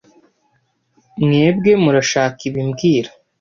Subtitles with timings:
[1.23, 3.09] Mwebwe murashaka ibi mbwira